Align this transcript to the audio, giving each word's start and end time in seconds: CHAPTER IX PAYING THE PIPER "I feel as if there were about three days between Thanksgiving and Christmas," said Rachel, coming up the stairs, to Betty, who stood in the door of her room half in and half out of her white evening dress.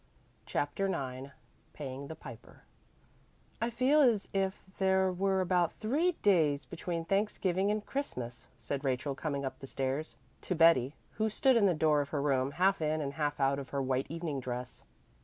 CHAPTER 0.47 0.85
IX 0.87 1.29
PAYING 1.73 2.07
THE 2.07 2.15
PIPER 2.15 2.63
"I 3.61 3.69
feel 3.69 4.01
as 4.01 4.27
if 4.33 4.63
there 4.79 5.11
were 5.13 5.41
about 5.41 5.73
three 5.73 6.13
days 6.23 6.65
between 6.65 7.05
Thanksgiving 7.05 7.69
and 7.69 7.85
Christmas," 7.85 8.47
said 8.57 8.83
Rachel, 8.83 9.13
coming 9.13 9.45
up 9.45 9.59
the 9.59 9.67
stairs, 9.67 10.15
to 10.41 10.55
Betty, 10.55 10.95
who 11.17 11.29
stood 11.29 11.55
in 11.55 11.67
the 11.67 11.75
door 11.75 12.01
of 12.01 12.09
her 12.09 12.19
room 12.19 12.53
half 12.53 12.81
in 12.81 12.99
and 12.99 13.13
half 13.13 13.39
out 13.39 13.59
of 13.59 13.69
her 13.69 13.81
white 13.83 14.07
evening 14.09 14.39
dress. 14.39 14.81